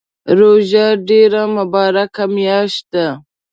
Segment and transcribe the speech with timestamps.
[0.39, 3.07] روژه ډیره مبارکه میاشت ده